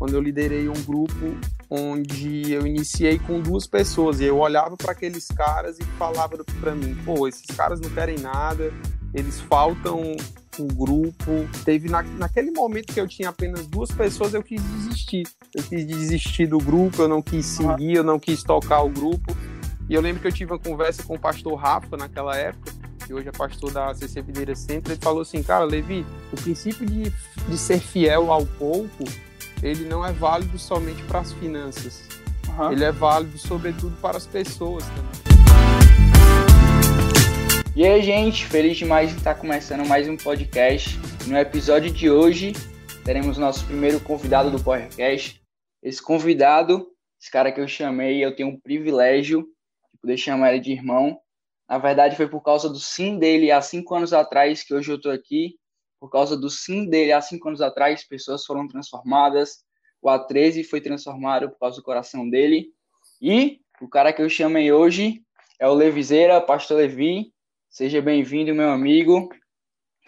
[0.00, 1.36] quando eu liderei um grupo
[1.68, 6.74] onde eu iniciei com duas pessoas e eu olhava para aqueles caras e falava para
[6.74, 8.72] mim, pô, esses caras não querem nada,
[9.12, 10.16] eles faltam
[10.58, 11.46] o grupo.
[11.66, 15.28] Teve na, naquele momento que eu tinha apenas duas pessoas, eu quis desistir.
[15.54, 19.36] Eu quis desistir do grupo, eu não quis seguir, eu não quis tocar o grupo.
[19.86, 22.72] E eu lembro que eu tive uma conversa com o pastor Rafa naquela época,
[23.06, 26.86] que hoje é pastor da CC Videira Centro, ele falou assim, cara, Levi, o princípio
[26.86, 29.04] de, de ser fiel ao pouco,
[29.62, 32.08] ele não é válido somente para as finanças.
[32.48, 32.72] Uhum.
[32.72, 35.20] Ele é válido, sobretudo, para as pessoas também.
[37.76, 40.98] E aí, gente, feliz demais de estar começando mais um podcast.
[41.26, 42.52] No episódio de hoje,
[43.04, 45.40] teremos nosso primeiro convidado do podcast.
[45.82, 46.88] Esse convidado,
[47.20, 49.42] esse cara que eu chamei, eu tenho um privilégio
[49.92, 51.18] de poder chamar ele de irmão.
[51.68, 54.96] Na verdade, foi por causa do sim dele há cinco anos atrás que hoje eu
[54.96, 55.59] estou aqui.
[56.00, 59.62] Por causa do sim dele há cinco anos atrás, pessoas foram transformadas.
[60.00, 62.72] O A13 foi transformado por causa do coração dele.
[63.20, 65.22] E o cara que eu chamei hoje
[65.58, 67.34] é o Levizeira, Pastor Levi.
[67.68, 69.28] Seja bem-vindo, meu amigo.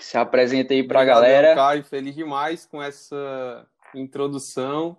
[0.01, 1.55] Se apresenta aí para a galera.
[1.55, 4.97] Caio, feliz demais com essa introdução.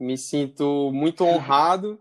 [0.00, 2.00] Me sinto muito honrado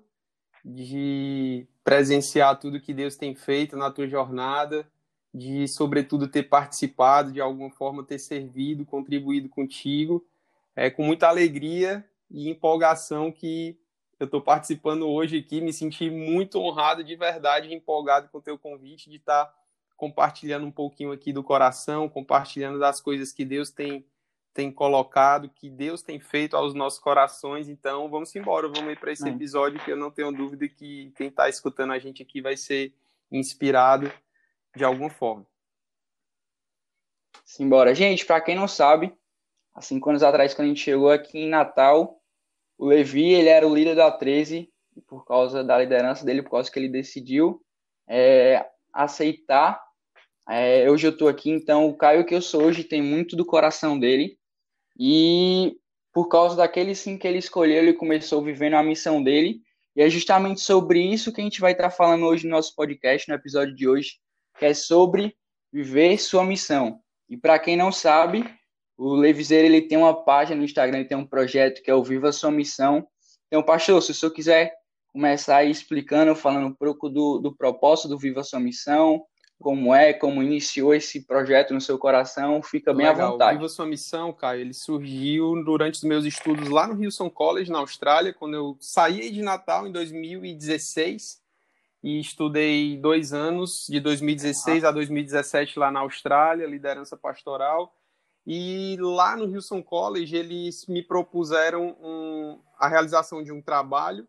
[0.65, 4.89] de presenciar tudo que Deus tem feito na tua jornada,
[5.33, 10.23] de, sobretudo, ter participado, de alguma forma ter servido, contribuído contigo.
[10.75, 13.77] É com muita alegria e empolgação que
[14.19, 15.59] eu estou participando hoje aqui.
[15.59, 19.51] Me senti muito honrado, de verdade, empolgado com o teu convite de estar
[19.97, 24.05] compartilhando um pouquinho aqui do coração, compartilhando das coisas que Deus tem
[24.53, 27.67] tem colocado, que Deus tem feito aos nossos corações.
[27.67, 31.29] Então, vamos embora, vamos ir para esse episódio que eu não tenho dúvida que quem
[31.29, 32.93] está escutando a gente aqui vai ser
[33.31, 34.11] inspirado
[34.75, 35.45] de alguma forma.
[37.45, 37.93] Simbora.
[37.93, 39.13] Gente, para quem não sabe,
[39.73, 42.19] há cinco anos atrás, quando a gente chegou aqui em Natal,
[42.77, 46.51] o Levi, ele era o líder da 13, e por causa da liderança dele, por
[46.51, 47.61] causa que ele decidiu
[48.07, 49.81] é, aceitar.
[50.49, 53.45] É, hoje eu estou aqui, então o Caio que eu sou hoje tem muito do
[53.45, 54.37] coração dele.
[54.97, 55.77] E
[56.11, 59.61] por causa daquele sim que ele escolheu, ele começou vivendo a missão dele.
[59.95, 63.27] E é justamente sobre isso que a gente vai estar falando hoje no nosso podcast,
[63.27, 64.19] no episódio de hoje,
[64.57, 65.35] que é sobre
[65.71, 66.99] viver sua missão.
[67.29, 68.45] E para quem não sabe,
[68.97, 72.03] o Levizeiro ele tem uma página no Instagram, ele tem um projeto que é o
[72.03, 73.07] Viva Sua Missão.
[73.47, 74.73] Então, pastor, se o senhor quiser
[75.07, 79.23] começar aí explicando, falando um pouco do, do propósito do Viva Sua Missão,
[79.59, 83.27] como é, como iniciou esse projeto no seu coração, fica bem Legal.
[83.27, 83.57] à vontade.
[83.57, 87.79] Viva Sua Missão, Caio, ele surgiu durante os meus estudos lá no Wilson College, na
[87.79, 91.42] Austrália, quando eu saí de Natal em 2016
[92.03, 94.89] e estudei dois anos, de 2016 ah.
[94.89, 97.95] a 2017 lá na Austrália, liderança pastoral.
[98.45, 104.27] E lá no Wilson College, eles me propuseram um, a realização de um trabalho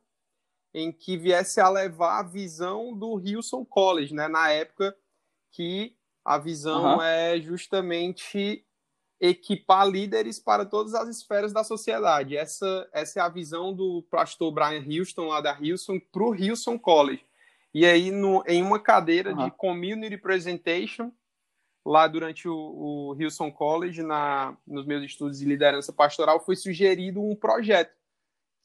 [0.73, 4.29] em que viesse a levar a visão do Wilson College, né?
[4.29, 4.97] Na época
[5.51, 7.03] que a visão uhum.
[7.03, 8.65] é justamente
[9.21, 12.37] equipar líderes para todas as esferas da sociedade.
[12.37, 16.79] Essa, essa é a visão do pastor Brian Houston, lá da Houston, para o Houston
[16.79, 17.25] College.
[17.75, 19.45] E aí, no, em uma cadeira uhum.
[19.45, 21.13] de Community Presentation,
[21.85, 27.21] lá durante o, o Houston College, na, nos meus estudos de liderança pastoral, foi sugerido
[27.21, 27.93] um projeto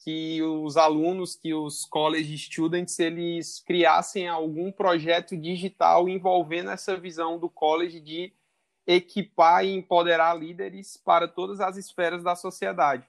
[0.02, 7.38] que os alunos, que os college students, eles criassem algum projeto digital envolvendo essa visão
[7.38, 8.32] do college de
[8.86, 13.06] equipar e empoderar líderes para todas as esferas da sociedade.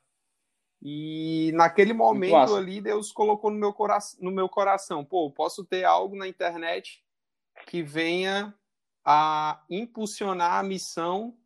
[0.81, 5.83] E naquele momento ali, Deus colocou no meu, coração, no meu coração, pô, posso ter
[5.83, 7.03] algo na internet
[7.67, 8.53] que venha
[9.05, 11.37] a impulsionar a missão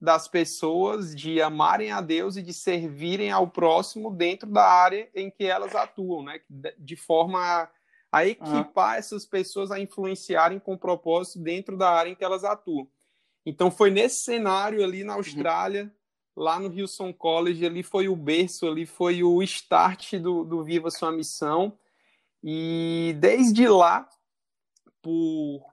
[0.00, 5.30] das pessoas de amarem a Deus e de servirem ao próximo dentro da área em
[5.30, 6.40] que elas atuam, né?
[6.78, 7.70] De forma a,
[8.12, 8.98] a equipar uhum.
[8.98, 12.88] essas pessoas a influenciarem com propósito dentro da área em que elas atuam.
[13.44, 15.90] Então foi nesse cenário ali na Austrália, uhum.
[16.36, 20.90] Lá no Wilson College, ali foi o berço, ali foi o start do, do Viva
[20.90, 21.78] Sua Missão.
[22.44, 24.08] E desde lá,
[25.00, 25.64] por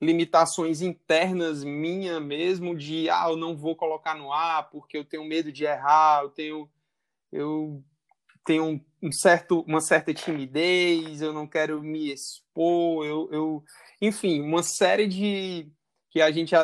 [0.00, 5.24] limitações internas minha mesmo de ah, eu não vou colocar no ar porque eu tenho
[5.24, 6.70] medo de errar, eu tenho
[7.30, 7.84] eu
[8.44, 13.64] tenho um certo, uma certa timidez, eu não quero me expor, eu, eu
[14.00, 15.70] enfim, uma série de
[16.10, 16.54] que a gente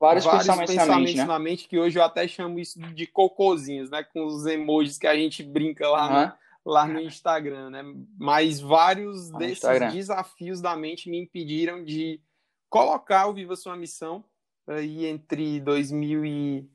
[0.00, 1.24] vários, vários pensamentos, pensamentos na, mente, né?
[1.24, 5.06] na mente que hoje eu até chamo isso de cocozinhos, né, com os emojis que
[5.06, 6.26] a gente brinca lá uhum.
[6.64, 7.82] no, lá no Instagram, né?
[8.18, 9.92] Mas vários desses Instagram.
[9.92, 12.20] desafios da mente me impediram de
[12.68, 14.24] colocar o Viva Sua Missão
[14.66, 16.70] aí entre 2000 e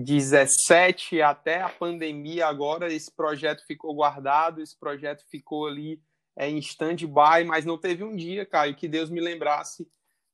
[0.00, 6.00] 2017 até a pandemia agora, esse projeto ficou guardado, esse projeto ficou ali
[6.36, 9.86] é, em stand-by, mas não teve um dia, Caio, que Deus me lembrasse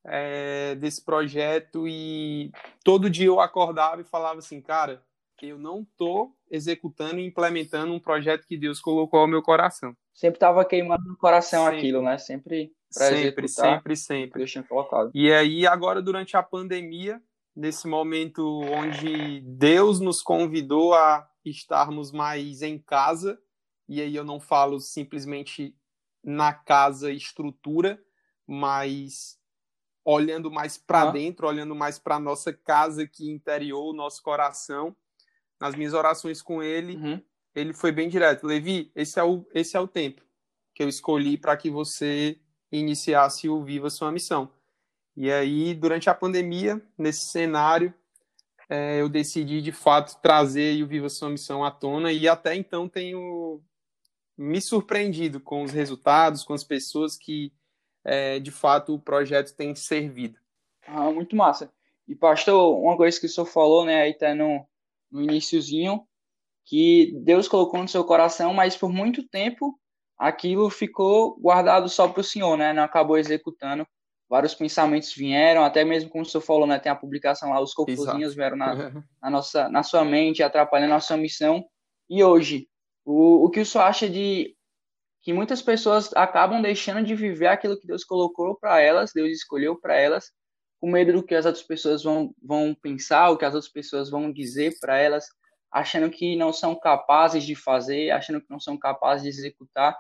[0.07, 2.51] é, desse projeto e
[2.85, 5.03] todo dia eu acordava e falava assim, cara,
[5.43, 9.95] eu não estou executando e implementando um projeto que Deus colocou ao meu coração.
[10.15, 11.79] Sempre estava queimando no coração sempre.
[11.79, 12.17] aquilo, né?
[12.17, 14.39] Sempre sempre, sempre, sempre.
[14.39, 15.11] Deixando colocado.
[15.15, 17.21] E aí agora durante a pandemia,
[17.55, 23.39] nesse momento onde Deus nos convidou a estarmos mais em casa,
[23.89, 25.75] e aí eu não falo simplesmente
[26.25, 28.01] na casa estrutura,
[28.47, 29.39] mas
[30.07, 31.11] olhando mais para ah.
[31.11, 34.97] dentro, olhando mais para nossa casa aqui interior, nosso coração.
[35.61, 37.21] Nas minhas orações com ele, uhum.
[37.55, 38.47] ele foi bem direto.
[38.47, 40.23] Levi, esse é o, esse é o tempo
[40.73, 42.39] que eu escolhi para que você
[42.71, 44.53] iniciasse o Viva Sua Missão.
[45.17, 47.93] E aí, durante a pandemia, nesse cenário,
[48.69, 52.89] é, eu decidi de fato trazer o Viva Sua Missão à tona e até então
[52.89, 53.61] tenho
[54.37, 57.53] me surpreendido com os resultados, com as pessoas que
[58.07, 60.39] é, de fato o projeto tem servido.
[60.87, 61.71] Ah, muito massa.
[62.07, 64.65] E pastor, uma coisa que o senhor falou, né, aí tá no,
[65.11, 66.07] no iníciozinho,
[66.65, 69.79] que Deus colocou no seu coração, mas por muito tempo
[70.17, 73.87] aquilo ficou guardado só para o senhor, né, não acabou executando.
[74.29, 77.75] Vários pensamentos vieram, até mesmo como o senhor falou, né, tem a publicação lá, os
[77.75, 78.75] corpozinhos vieram na,
[79.21, 81.65] na, nossa, na sua mente, atrapalhando a nossa missão.
[82.09, 82.69] E hoje,
[83.05, 84.56] o, o que o senhor acha de
[85.27, 89.75] que muitas pessoas acabam deixando de viver aquilo que Deus colocou para elas, Deus escolheu
[89.75, 90.31] para elas,
[90.81, 94.09] com medo do que as outras pessoas vão, vão pensar, o que as outras pessoas
[94.09, 95.27] vão dizer para elas,
[95.69, 99.99] achando que não são capazes de fazer, achando que não são capazes de executar,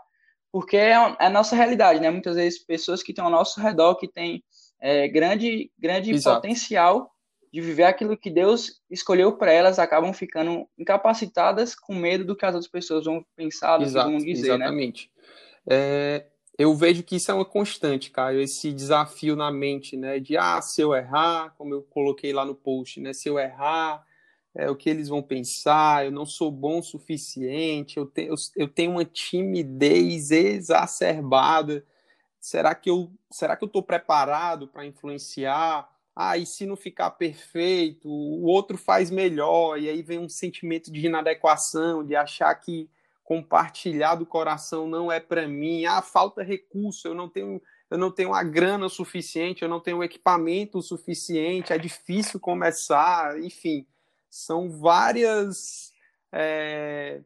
[0.52, 2.08] porque é, é a nossa realidade, né?
[2.08, 4.44] Muitas vezes pessoas que estão ao nosso redor, que têm
[4.80, 7.10] é, grande, grande potencial
[7.52, 12.44] de viver aquilo que Deus escolheu para elas, acabam ficando incapacitadas com medo do que
[12.44, 14.66] as outras pessoas vão pensar, do Exato, que vão dizer, né?
[14.66, 15.10] exatamente.
[15.68, 16.26] É,
[16.58, 20.18] eu vejo que isso é uma constante, Caio, esse desafio na mente, né?
[20.18, 23.12] De, ah, se eu errar, como eu coloquei lá no post, né?
[23.12, 24.04] Se eu errar,
[24.54, 28.34] é, o que eles vão pensar, eu não sou bom o suficiente, eu, te, eu,
[28.56, 31.84] eu tenho uma timidez exacerbada,
[32.40, 35.88] será que eu será que eu estou preparado para influenciar?
[36.14, 40.90] Ah, e se não ficar perfeito, o outro faz melhor, e aí vem um sentimento
[40.90, 42.88] de inadequação, de achar que
[43.26, 45.84] compartilhar do coração não é para mim.
[45.84, 49.98] Ah, falta recurso, eu não tenho eu não tenho a grana suficiente, eu não tenho
[49.98, 53.86] o equipamento suficiente, é difícil começar, enfim,
[54.28, 55.92] são várias
[56.32, 57.20] é,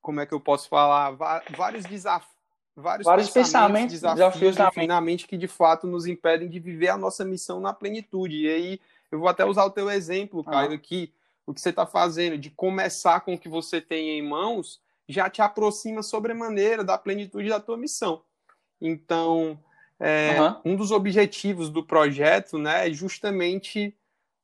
[0.00, 1.10] como é que eu posso falar,
[1.56, 2.38] vários desafios
[2.76, 6.96] vários, vários pensamentos, desafios, desafios na mente que de fato nos impedem de viver a
[6.96, 8.44] nossa missão na plenitude.
[8.44, 10.74] E aí eu vou até usar o teu exemplo, Caio, ah.
[10.74, 11.12] aqui,
[11.46, 15.30] o que você está fazendo, de começar com o que você tem em mãos, já
[15.30, 18.22] te aproxima sobremaneira da plenitude da tua missão.
[18.80, 19.58] Então,
[19.98, 20.72] é, uhum.
[20.72, 23.96] um dos objetivos do projeto né, é justamente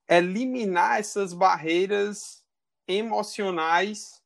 [0.08, 2.42] eliminar essas barreiras
[2.88, 4.22] emocionais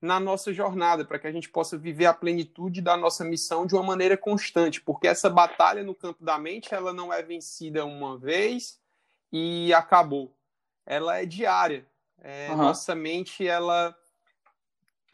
[0.00, 3.74] na nossa jornada, para que a gente possa viver a plenitude da nossa missão de
[3.74, 8.18] uma maneira constante, porque essa batalha no campo da mente, ela não é vencida uma
[8.18, 8.78] vez
[9.32, 10.36] e acabou.
[10.84, 11.86] Ela é diária.
[12.20, 12.56] É, uhum.
[12.58, 13.96] Nossa mente, ela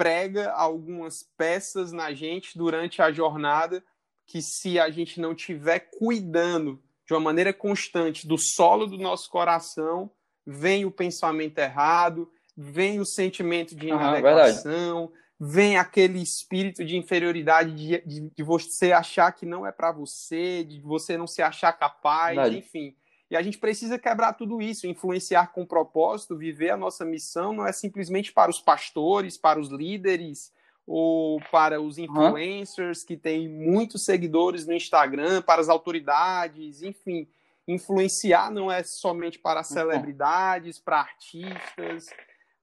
[0.01, 3.85] prega algumas peças na gente durante a jornada
[4.27, 9.29] que se a gente não tiver cuidando de uma maneira constante do solo do nosso
[9.29, 10.11] coração,
[10.47, 17.75] vem o pensamento errado, vem o sentimento de inadequação, uhum, vem aquele espírito de inferioridade
[17.75, 21.75] de, de, de, você achar que não é para você, de você não se achar
[21.75, 22.57] capaz, verdade.
[22.57, 22.97] enfim.
[23.31, 27.67] E a gente precisa quebrar tudo isso, influenciar com propósito, viver a nossa missão não
[27.67, 30.53] é simplesmente para os pastores, para os líderes
[30.85, 33.07] ou para os influencers uhum.
[33.07, 37.29] que têm muitos seguidores no Instagram, para as autoridades, enfim.
[37.69, 42.07] Influenciar não é somente para celebridades, para artistas.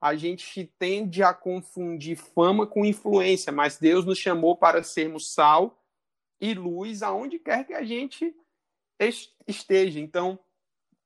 [0.02, 5.82] A gente tende a confundir fama com influência, mas Deus nos chamou para sermos sal
[6.42, 8.36] e luz aonde quer que a gente
[9.48, 10.02] esteja.
[10.02, 10.38] Então,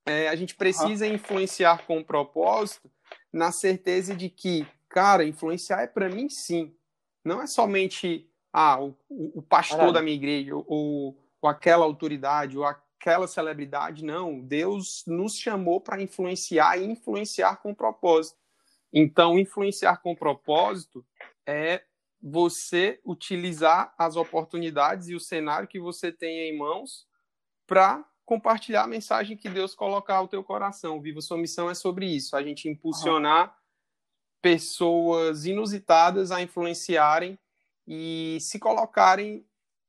[0.06, 1.14] é, a gente precisa uhum.
[1.14, 2.90] influenciar com propósito,
[3.32, 6.76] na certeza de que, cara, influenciar é para mim sim.
[7.24, 9.94] Não é somente ah, o, o pastor Caramba.
[9.94, 14.04] da minha igreja, ou, ou aquela autoridade, ou aquela celebridade.
[14.04, 18.40] Não, Deus nos chamou para influenciar e influenciar com propósito.
[18.92, 21.06] Então, influenciar com propósito
[21.46, 21.84] é
[22.22, 27.08] você utilizar as oportunidades e o cenário que você tem em mãos
[27.66, 31.02] para compartilhar a mensagem que Deus colocar ao teu coração.
[31.02, 33.54] Viva sua missão é sobre isso, a gente impulsionar uhum.
[34.42, 37.38] pessoas inusitadas a influenciarem
[37.86, 39.46] e se colocarem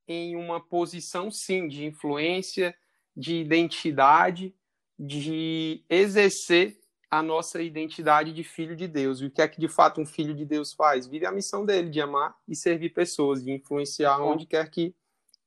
[0.08, 2.75] em uma posição sim de influência,
[3.16, 4.52] de identidade,
[4.99, 9.20] de exercer a nossa identidade de filho de Deus.
[9.20, 11.06] E o que é que de fato um filho de Deus faz?
[11.06, 14.96] Vive a missão dele de amar e servir pessoas, de influenciar onde quer que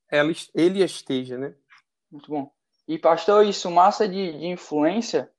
[0.09, 1.53] ela, ele esteja, né?
[2.09, 2.54] Muito bom.
[2.87, 5.29] E pastor, isso massa de, de influência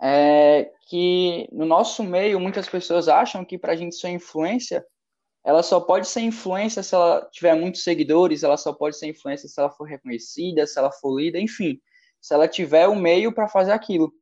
[0.00, 4.84] é que no nosso meio muitas pessoas acham que para a gente ser influência,
[5.44, 9.48] ela só pode ser influência se ela tiver muitos seguidores, ela só pode ser influência
[9.48, 11.80] se ela for reconhecida, se ela for lida, enfim,
[12.20, 14.12] se ela tiver o meio para fazer aquilo.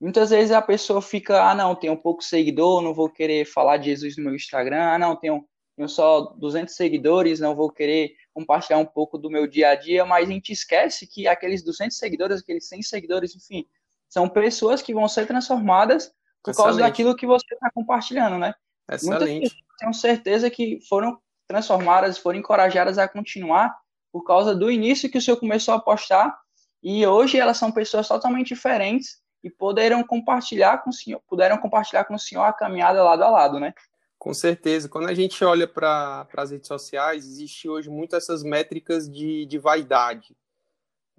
[0.00, 3.86] Muitas vezes a pessoa fica, ah, não, tenho pouco seguidor, não vou querer falar de
[3.86, 5.46] Jesus no meu Instagram, ah, não, tenho,
[5.76, 10.04] tenho só 200 seguidores, não vou querer compartilhar um pouco do meu dia a dia,
[10.04, 13.66] mas a gente esquece que aqueles 200 seguidores, aqueles 100 seguidores, enfim,
[14.08, 16.12] são pessoas que vão ser transformadas
[16.42, 16.68] por Excelente.
[16.68, 18.54] causa daquilo que você está compartilhando, né?
[18.90, 23.76] Excelente tenho certeza que foram transformadas, foram encorajadas a continuar
[24.12, 26.38] por causa do início que o senhor começou a postar
[26.82, 32.04] e hoje elas são pessoas totalmente diferentes e poderão compartilhar com o senhor, puderam compartilhar
[32.04, 33.74] com o senhor a caminhada lado a lado, né?
[34.22, 34.88] Com certeza.
[34.88, 39.58] Quando a gente olha para as redes sociais, existe hoje muito essas métricas de, de
[39.58, 40.36] vaidade.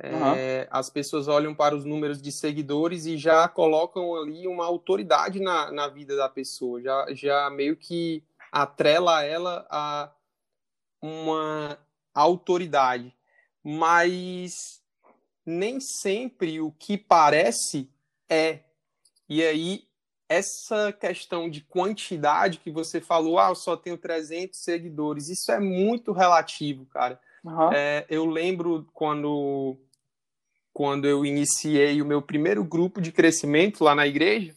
[0.01, 0.33] Uhum.
[0.33, 5.41] É, as pessoas olham para os números de seguidores e já colocam ali uma autoridade
[5.41, 10.09] na, na vida da pessoa, já, já meio que atrela ela a
[11.01, 11.77] uma
[12.13, 13.13] autoridade,
[13.61, 14.81] mas
[15.45, 17.91] nem sempre o que parece
[18.29, 18.61] é.
[19.27, 19.85] E aí,
[20.27, 25.59] essa questão de quantidade que você falou, ah, eu só tenho 300 seguidores, isso é
[25.59, 27.19] muito relativo, cara.
[27.43, 27.71] Uhum.
[27.73, 29.77] É, eu lembro quando,
[30.71, 34.55] quando eu iniciei o meu primeiro grupo de crescimento lá na igreja,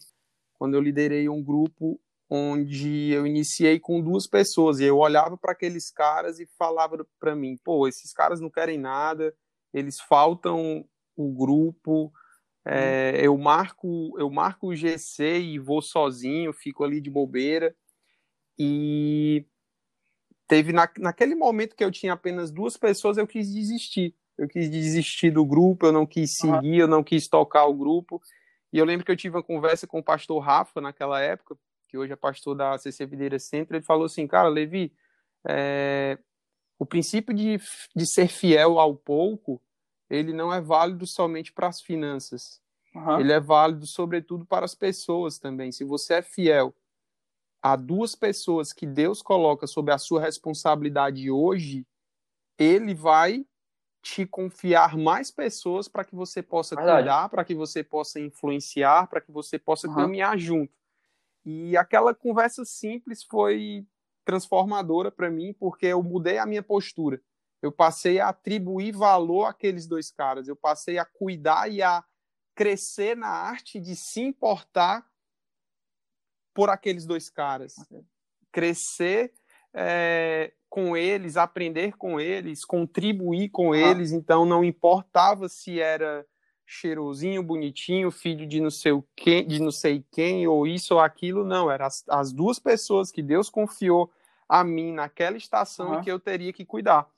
[0.54, 5.52] quando eu liderei um grupo onde eu iniciei com duas pessoas e eu olhava para
[5.52, 9.34] aqueles caras e falava para mim, pô, esses caras não querem nada,
[9.72, 10.84] eles faltam
[11.16, 12.12] o grupo,
[12.66, 17.74] é, eu marco eu marco o GC e vou sozinho, fico ali de bobeira.
[18.58, 19.46] E
[20.48, 24.70] teve na, naquele momento que eu tinha apenas duas pessoas eu quis desistir, eu quis
[24.70, 28.20] desistir do grupo, eu não quis seguir, eu não quis tocar o grupo.
[28.72, 31.56] E eu lembro que eu tive uma conversa com o pastor Rafa naquela época
[31.88, 34.92] que hoje é pastor da CC Videira Centro, ele falou assim, cara, Levi,
[35.48, 36.18] é,
[36.78, 37.58] o princípio de,
[37.94, 39.62] de ser fiel ao pouco,
[40.08, 42.60] ele não é válido somente para as finanças.
[42.94, 43.20] Uhum.
[43.20, 45.70] Ele é válido, sobretudo, para as pessoas também.
[45.72, 46.74] Se você é fiel
[47.62, 51.86] a duas pessoas que Deus coloca sob a sua responsabilidade hoje,
[52.58, 53.44] ele vai
[54.02, 56.98] te confiar mais pessoas para que você possa Verdade.
[56.98, 59.94] cuidar, para que você possa influenciar, para que você possa uhum.
[59.94, 60.72] caminhar junto.
[61.44, 63.84] E aquela conversa simples foi
[64.24, 67.20] transformadora para mim, porque eu mudei a minha postura.
[67.62, 70.48] Eu passei a atribuir valor àqueles dois caras.
[70.48, 72.04] Eu passei a cuidar e a
[72.54, 75.06] crescer na arte de se importar
[76.54, 77.74] por aqueles dois caras.
[78.50, 79.32] Crescer
[79.74, 83.78] é, com eles, aprender com eles, contribuir com ah.
[83.78, 84.12] eles.
[84.12, 86.26] Então, não importava se era
[86.66, 91.00] cheirosinho, bonitinho, filho de não sei o que, de não sei quem, ou isso ou
[91.00, 94.10] aquilo, não, eram as, as duas pessoas que Deus confiou
[94.48, 96.00] a mim naquela estação uhum.
[96.00, 97.08] e que eu teria que cuidar.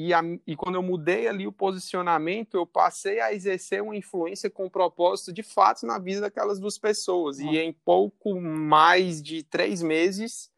[0.00, 4.48] E, a, e quando eu mudei ali o posicionamento, eu passei a exercer uma influência
[4.48, 7.40] com propósito de fato na vida daquelas duas pessoas.
[7.40, 7.52] Uhum.
[7.52, 10.52] E em pouco mais de três meses,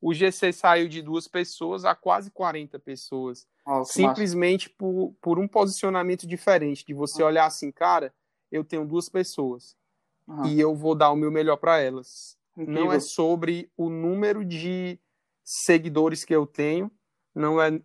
[0.00, 3.44] o GC saiu de duas pessoas a quase 40 pessoas.
[3.66, 7.28] Oh, simplesmente por, por um posicionamento diferente, de você uhum.
[7.28, 8.14] olhar assim, cara,
[8.52, 9.76] eu tenho duas pessoas
[10.28, 10.46] uhum.
[10.46, 12.38] e eu vou dar o meu melhor para elas.
[12.56, 12.84] Incrível.
[12.84, 14.96] Não é sobre o número de
[15.42, 16.88] seguidores que eu tenho,
[17.34, 17.82] não é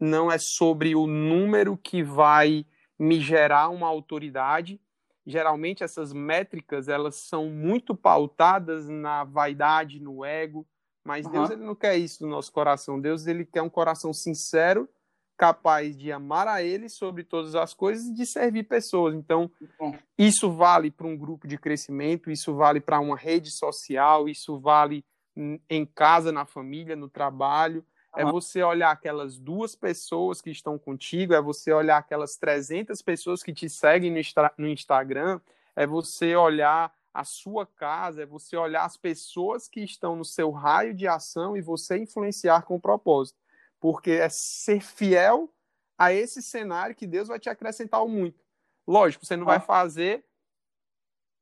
[0.00, 2.64] não é sobre o número que vai
[2.98, 4.80] me gerar uma autoridade.
[5.26, 10.66] Geralmente essas métricas elas são muito pautadas na vaidade, no ego,
[11.04, 11.32] mas uhum.
[11.32, 13.00] Deus ele não quer isso do nosso coração.
[13.00, 14.88] Deus ele quer um coração sincero,
[15.38, 19.14] capaz de amar a Ele sobre todas as coisas e de servir pessoas.
[19.14, 19.48] Então,
[20.18, 25.04] isso vale para um grupo de crescimento, isso vale para uma rede social, isso vale
[25.70, 27.86] em casa, na família, no trabalho.
[28.16, 33.42] É você olhar aquelas duas pessoas que estão contigo, é você olhar aquelas 300 pessoas
[33.42, 34.20] que te seguem no,
[34.56, 35.40] no Instagram,
[35.76, 40.50] é você olhar a sua casa, é você olhar as pessoas que estão no seu
[40.50, 43.38] raio de ação e você influenciar com o propósito.
[43.80, 45.52] Porque é ser fiel
[45.96, 48.42] a esse cenário que Deus vai te acrescentar muito.
[48.86, 50.24] Lógico, você não vai fazer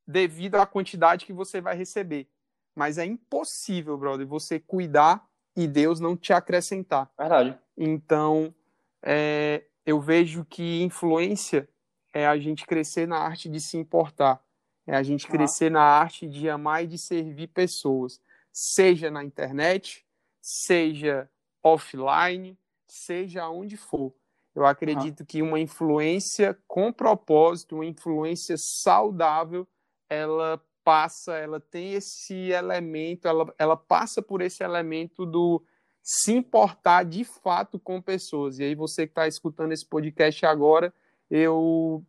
[0.07, 2.29] devido à quantidade que você vai receber.
[2.75, 5.27] Mas é impossível, brother, você cuidar
[5.57, 7.11] e Deus não te acrescentar.
[7.19, 7.59] Verdade.
[7.77, 8.55] Então,
[9.03, 11.69] é, eu vejo que influência
[12.13, 14.43] é a gente crescer na arte de se importar.
[14.87, 18.21] É a gente crescer na arte de amar e de servir pessoas.
[18.53, 20.07] Seja na internet,
[20.41, 21.29] seja
[21.63, 24.15] offline, seja onde for.
[24.55, 25.27] Eu acredito uhum.
[25.27, 29.67] que uma influência com propósito, uma influência saudável,
[30.09, 35.61] ela passa, ela tem esse elemento, ela, ela passa por esse elemento do
[36.01, 38.61] se importar de fato com pessoas.
[38.61, 40.95] E aí você que está escutando esse podcast agora,
[41.29, 42.05] eu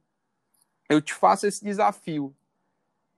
[0.88, 2.36] eu te faço esse desafio.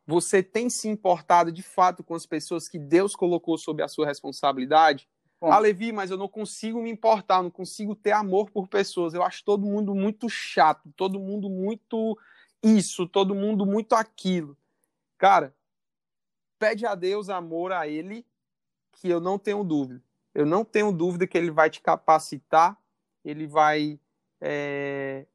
[0.08, 4.06] Você tem se importado de fato com as pessoas que Deus colocou sob a sua
[4.06, 5.10] responsabilidade?
[5.42, 5.52] Bom.
[5.52, 9.14] Ah, Levi, mas eu não consigo me importar, eu não consigo ter amor por pessoas.
[9.14, 12.18] Eu acho todo mundo muito chato, todo mundo muito
[12.64, 14.58] isso, todo mundo muito aquilo.
[15.20, 15.54] Cara,
[16.58, 18.26] pede a Deus amor a Ele,
[18.94, 20.02] que eu não tenho dúvida.
[20.34, 22.78] Eu não tenho dúvida que Ele vai te capacitar,
[23.24, 24.00] Ele vai
[24.40, 25.26] é,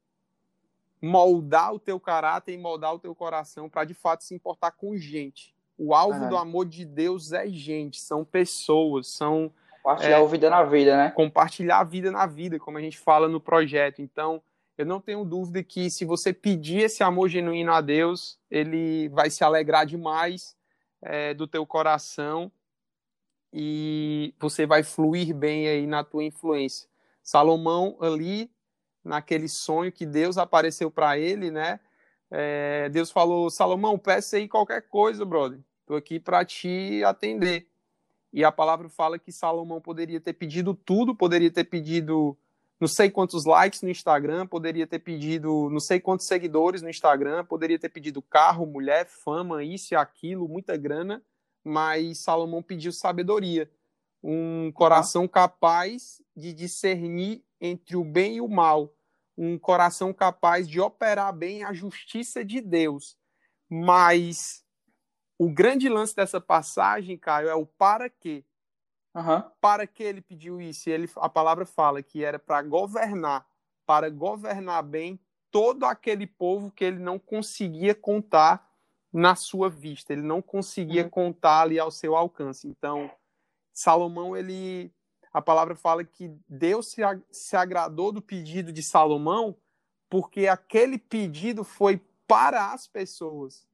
[0.99, 4.97] moldar o teu caráter e moldar o teu coração para de fato se importar com
[4.97, 5.55] gente.
[5.77, 10.49] O alvo do amor de Deus é gente, são pessoas, são Compartilhar é, a vida
[10.49, 11.11] na vida, né?
[11.11, 14.01] Compartilhar a vida na vida, como a gente fala no projeto.
[14.01, 14.41] Então,
[14.77, 19.29] eu não tenho dúvida que se você pedir esse amor genuíno a Deus, ele vai
[19.29, 20.55] se alegrar demais
[21.01, 22.51] é, do teu coração
[23.53, 26.89] e você vai fluir bem aí na tua influência.
[27.23, 28.51] Salomão ali
[29.03, 31.79] naquele sonho que Deus apareceu para ele, né?
[32.29, 35.59] É, Deus falou: Salomão, peça aí qualquer coisa, brother.
[35.85, 37.67] Tô aqui para te atender.
[38.33, 42.37] E a palavra fala que Salomão poderia ter pedido tudo, poderia ter pedido
[42.79, 47.45] não sei quantos likes no Instagram, poderia ter pedido não sei quantos seguidores no Instagram,
[47.45, 51.23] poderia ter pedido carro, mulher, fama, isso e aquilo, muita grana,
[51.63, 53.71] mas Salomão pediu sabedoria,
[54.21, 58.93] um coração capaz de discernir entre o bem e o mal,
[59.37, 63.17] um coração capaz de operar bem a justiça de Deus.
[63.69, 64.63] Mas
[65.37, 68.43] o grande lance dessa passagem, Caio, é o para quê.
[69.15, 69.41] Uhum.
[69.61, 70.89] Para que ele pediu isso?
[70.89, 73.47] E ele, a palavra fala que era para governar,
[73.85, 75.17] para governar bem
[75.49, 78.69] todo aquele povo que ele não conseguia contar
[79.13, 81.09] na sua vista, ele não conseguia uhum.
[81.09, 82.67] contar ali ao seu alcance.
[82.67, 83.09] Então,
[83.71, 84.91] Salomão, ele,
[85.31, 87.01] a palavra fala que Deus se,
[87.31, 89.55] se agradou do pedido de Salomão,
[90.09, 93.65] porque aquele pedido foi para as pessoas.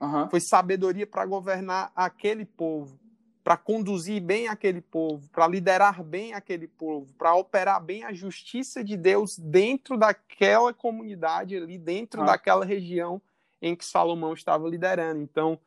[0.00, 0.30] Uhum.
[0.30, 2.98] Foi sabedoria para governar aquele povo,
[3.44, 8.82] para conduzir bem aquele povo, para liderar bem aquele povo, para operar bem a justiça
[8.82, 12.26] de Deus dentro daquela comunidade ali, dentro uhum.
[12.26, 13.20] daquela região
[13.60, 15.20] em que Salomão estava liderando.
[15.20, 15.60] Então,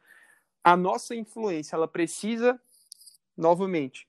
[0.63, 2.59] a nossa influência, ela precisa,
[3.37, 4.07] novamente,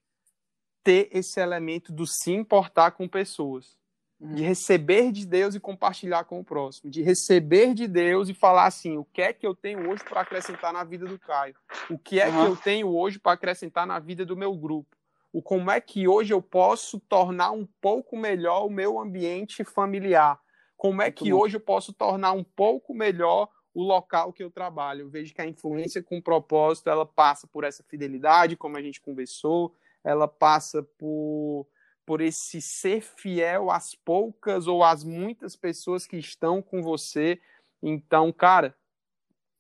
[0.83, 3.77] ter esse elemento do se importar com pessoas
[4.20, 8.66] de receber de Deus e compartilhar com o próximo, de receber de Deus e falar
[8.66, 11.54] assim, o que é que eu tenho hoje para acrescentar na vida do Caio?
[11.88, 12.33] O que é uhum.
[12.33, 14.96] que eu tenho hoje para acrescentar na vida do meu grupo?
[15.33, 20.40] O como é que hoje eu posso tornar um pouco melhor o meu ambiente familiar?
[20.76, 21.38] Como é Muito que bom.
[21.38, 25.02] hoje eu posso tornar um pouco melhor o local que eu trabalho?
[25.02, 29.00] Eu vejo que a influência com propósito, ela passa por essa fidelidade, como a gente
[29.00, 31.68] conversou, ela passa por
[32.08, 37.38] por esse ser fiel às poucas ou às muitas pessoas que estão com você.
[37.82, 38.74] Então, cara,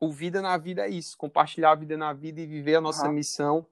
[0.00, 3.06] o Vida na Vida é isso, compartilhar a vida na vida e viver a nossa
[3.06, 3.12] uhum.
[3.12, 3.66] missão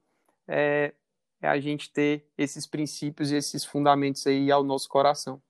[0.47, 0.93] é,
[1.41, 5.41] é, a gente ter esses princípios e esses fundamentos aí ao nosso coração.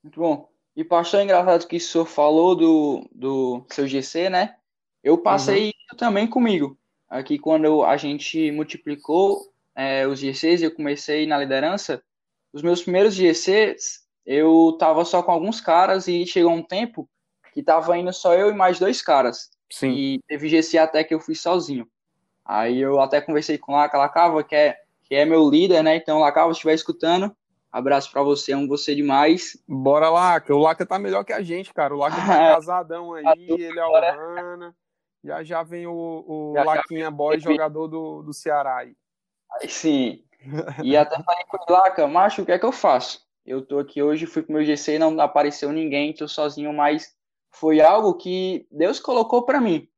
[0.00, 0.48] Muito bom.
[0.76, 4.54] E pastor, é engraçado que o senhor falou do, do seu GC, né?
[5.02, 5.70] Eu passei uhum.
[5.70, 6.78] isso também comigo.
[7.08, 12.00] Aqui, quando a gente multiplicou é, os GCs e eu comecei na liderança,
[12.56, 17.06] os meus primeiros GCs, eu tava só com alguns caras e chegou um tempo
[17.52, 19.50] que tava indo só eu e mais dois caras.
[19.70, 19.90] Sim.
[19.90, 21.86] E teve GC até que eu fui sozinho.
[22.42, 25.96] Aí eu até conversei com o Laca Lacava, que é, que é meu líder, né?
[25.96, 27.36] Então, Lacava, se estiver escutando,
[27.70, 29.62] abraço para você, amo você demais.
[29.68, 30.54] Bora, Laca.
[30.54, 31.94] O Laca tá melhor que a gente, cara.
[31.94, 32.22] O Laca tá
[32.56, 34.74] casadão aí, ele é o Rana.
[35.22, 35.92] Já já vem o,
[36.26, 37.10] o já, Laquinha já.
[37.10, 38.96] Boy, jogador do, do Ceará aí.
[39.60, 40.25] Aí sim.
[40.82, 43.20] E até falei com o Laca, macho, o que é que eu faço?
[43.44, 47.14] Eu tô aqui hoje, fui pro meu GC, não apareceu ninguém, tô sozinho, mas
[47.50, 49.88] foi algo que Deus colocou para mim.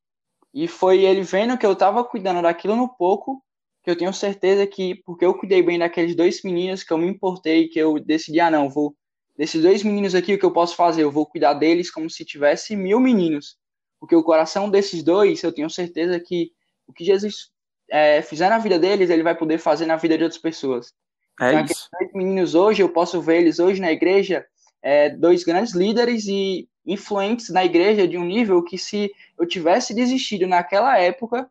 [0.53, 3.43] E foi ele vendo que eu tava cuidando daquilo no pouco,
[3.83, 7.07] que eu tenho certeza que, porque eu cuidei bem daqueles dois meninos, que eu me
[7.07, 8.95] importei, que eu decidi, ah, não, vou
[9.37, 11.05] desses dois meninos aqui, o que eu posso fazer?
[11.05, 13.57] Eu vou cuidar deles como se tivesse mil meninos.
[14.01, 16.53] Porque o coração desses dois, eu tenho certeza que
[16.87, 17.51] o que Jesus
[17.91, 20.93] é, fizer na vida deles, ele vai poder fazer na vida de outras pessoas.
[21.41, 21.89] É então, isso.
[21.99, 24.45] dois meninos hoje, eu posso ver eles hoje na igreja,
[24.83, 29.95] é, dois grandes líderes e influentes na igreja de um nível que se eu tivesse
[29.95, 31.51] desistido naquela época,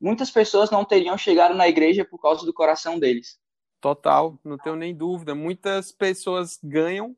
[0.00, 3.38] muitas pessoas não teriam chegado na igreja por causa do coração deles.
[3.80, 5.34] Total, não tenho nem dúvida.
[5.34, 7.16] Muitas pessoas ganham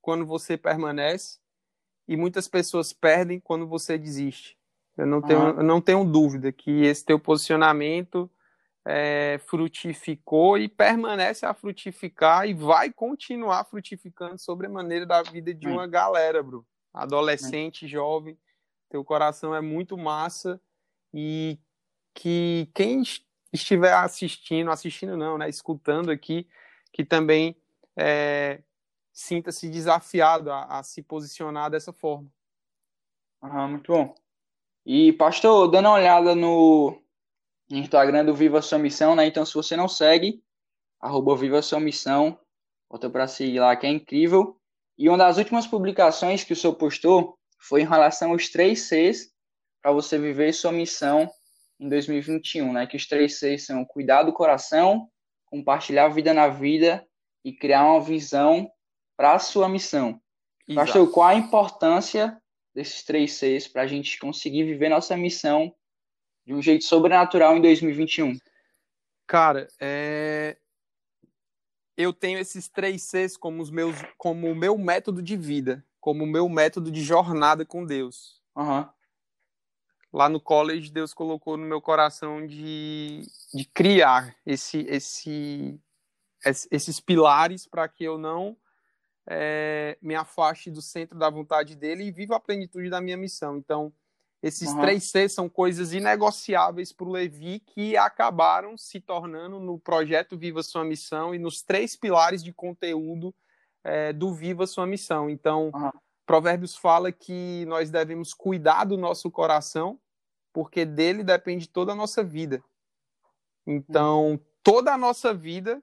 [0.00, 1.38] quando você permanece
[2.08, 4.58] e muitas pessoas perdem quando você desiste.
[4.96, 5.48] Eu não tenho, uhum.
[5.48, 8.30] eu não tenho dúvida que esse teu posicionamento
[8.84, 15.54] é, frutificou e permanece a frutificar e vai continuar frutificando sobre a maneira da vida
[15.54, 16.66] de uma galera, bro.
[16.92, 18.36] Adolescente, jovem,
[18.88, 20.60] teu coração é muito massa
[21.14, 21.58] e
[22.14, 23.02] que quem
[23.52, 26.48] estiver assistindo, assistindo não, né, escutando aqui,
[26.92, 27.56] que também
[27.96, 28.62] é,
[29.12, 32.30] sinta-se desafiado a, a, se posicionar dessa forma.
[33.40, 34.14] Ah, muito bom.
[34.84, 37.00] E, pastor, dando uma olhada no
[37.70, 39.26] Instagram do Viva Sua Missão, né?
[39.26, 40.42] Então, se você não segue,
[41.00, 42.38] arroba Viva Sua Missão,
[42.90, 44.56] bota para seguir lá, que é incrível.
[44.98, 49.30] E uma das últimas publicações que o senhor postou foi em relação aos três Cs
[49.82, 51.30] para você viver sua missão
[51.78, 52.86] em 2021, né?
[52.86, 55.08] Que os três Cs são cuidar do coração,
[55.46, 57.06] compartilhar a vida na vida
[57.44, 58.70] e criar uma visão
[59.16, 60.20] para a sua missão.
[60.74, 62.40] Pastor, qual a importância
[62.74, 65.74] desses três Cs para a gente conseguir viver nossa missão
[66.46, 68.38] de um jeito sobrenatural em 2021?
[69.26, 70.56] Cara, é...
[71.96, 76.24] eu tenho esses três Cs como os meus, como o meu método de vida, como
[76.24, 78.40] o meu método de jornada com Deus.
[78.56, 78.86] Uhum
[80.12, 83.22] lá no college Deus colocou no meu coração de,
[83.54, 85.80] de criar esse, esse,
[86.70, 88.56] esses pilares para que eu não
[89.26, 93.56] é, me afaste do centro da vontade dele e viva a plenitude da minha missão.
[93.56, 93.92] Então,
[94.42, 94.80] esses uhum.
[94.80, 100.62] três Cs são coisas inegociáveis para o Levi que acabaram se tornando no projeto Viva
[100.62, 103.34] Sua Missão e nos três pilares de conteúdo
[103.84, 105.28] é, do Viva Sua Missão.
[105.28, 105.90] Então, uhum.
[106.24, 110.00] Provérbios fala que nós devemos cuidar do nosso coração,
[110.52, 112.62] porque dele depende toda a nossa vida.
[113.66, 115.82] Então, toda a nossa vida,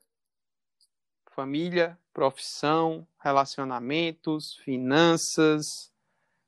[1.31, 5.91] família, profissão, relacionamentos, finanças,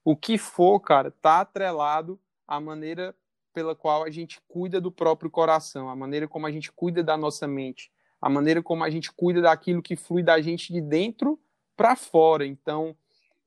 [0.03, 3.13] o que for, cara, tá atrelado à maneira
[3.53, 7.17] pela qual a gente cuida do próprio coração, a maneira como a gente cuida da
[7.17, 11.37] nossa mente, a maneira como a gente cuida daquilo que flui da gente de dentro
[11.75, 12.45] para fora.
[12.45, 12.95] Então,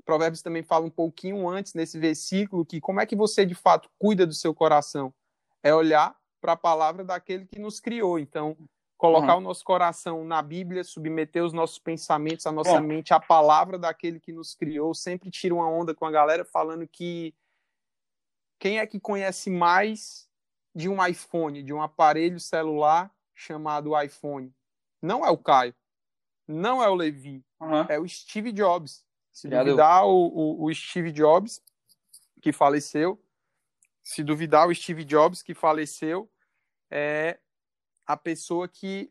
[0.05, 3.89] Provérbios também fala um pouquinho antes nesse versículo que como é que você de fato
[3.99, 5.15] cuida do seu coração?
[5.63, 8.19] É olhar para a palavra daquele que nos criou.
[8.19, 8.57] Então,
[9.03, 9.41] colocar uhum.
[9.41, 14.21] o nosso coração na Bíblia, submeter os nossos pensamentos, a nossa mente à palavra daquele
[14.21, 14.95] que nos criou.
[14.95, 17.35] Sempre tira uma onda com a galera falando que
[18.61, 20.31] quem é que conhece mais
[20.73, 24.55] de um iPhone, de um aparelho celular chamado iPhone?
[25.03, 25.75] Não é o Caio,
[26.47, 27.85] não é o Levi, uhum.
[27.89, 29.05] é o Steve Jobs.
[29.33, 31.61] Se duvidar, o, o, o Steve Jobs,
[32.41, 33.21] que faleceu,
[34.01, 36.31] se duvidar, o Steve Jobs, que faleceu,
[36.89, 37.41] é
[38.07, 39.11] a pessoa que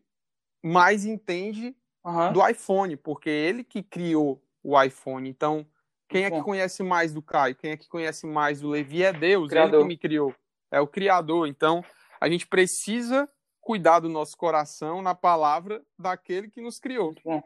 [0.62, 2.32] mais entende uhum.
[2.32, 5.28] do iPhone, porque ele que criou o iPhone.
[5.28, 5.66] Então,
[6.08, 7.56] quem é que conhece mais do Caio?
[7.56, 9.02] Quem é que conhece mais do Levi?
[9.02, 10.34] É Deus, ele que me criou.
[10.70, 11.48] É o Criador.
[11.48, 11.84] Então,
[12.20, 13.28] a gente precisa
[13.60, 17.06] cuidar do nosso coração na palavra daquele que nos criou.
[17.06, 17.42] Muito bom.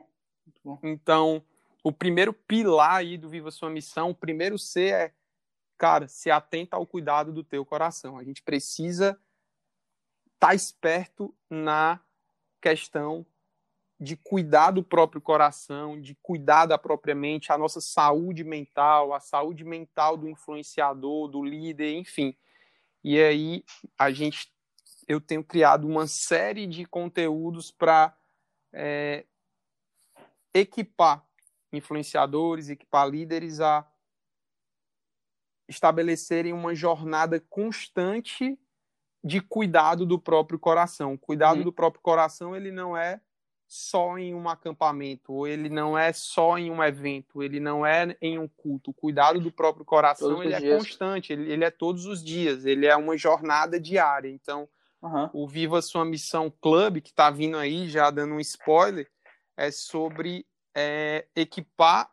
[0.46, 0.78] Muito bom.
[0.82, 1.42] Então,
[1.85, 5.12] o primeiro pilar aí do Viva Sua Missão, o primeiro C é,
[5.78, 8.18] cara, se atenta ao cuidado do teu coração.
[8.18, 9.18] A gente precisa
[10.37, 12.01] estar tá esperto na
[12.61, 13.27] questão
[13.99, 19.20] de cuidar do próprio coração, de cuidar da própria mente, a nossa saúde mental, a
[19.20, 22.37] saúde mental do influenciador, do líder, enfim.
[23.03, 23.64] E aí
[23.99, 24.53] a gente,
[25.09, 28.14] eu tenho criado uma série de conteúdos para
[28.72, 29.25] é,
[30.53, 31.27] equipar
[31.72, 33.90] influenciadores, equipar líderes a
[35.68, 38.59] estabelecerem uma jornada constante
[39.27, 41.15] de cuidado do próprio coração.
[41.15, 41.65] O cuidado uhum.
[41.65, 43.21] do próprio coração, ele não é
[43.67, 48.17] só em um acampamento, ou ele não é só em um evento, ele não é
[48.23, 48.93] em um culto.
[48.93, 50.79] O cuidado do próprio coração, todos ele é dias.
[50.79, 54.29] constante, ele, ele, é todos os dias, ele é uma jornada diária.
[54.29, 54.69] Então,
[55.03, 55.29] uhum.
[55.33, 59.11] o Viva Sua Missão Club, que está vindo aí, já dando um spoiler,
[59.57, 62.09] é sobre é, equipar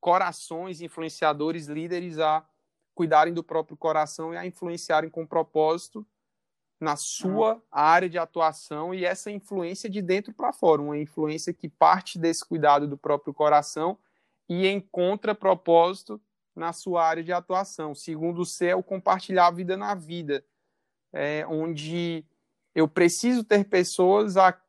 [0.00, 2.42] corações, influenciadores, líderes a
[2.94, 6.06] cuidarem do próprio coração e a influenciarem com propósito
[6.84, 11.68] na sua área de atuação e essa influência de dentro para fora, uma influência que
[11.68, 13.98] parte desse cuidado do próprio coração
[14.48, 16.20] e encontra propósito
[16.54, 17.94] na sua área de atuação.
[17.94, 20.44] Segundo o C o compartilhar a vida na vida,
[21.12, 22.24] é, onde
[22.74, 24.60] eu preciso ter pessoas a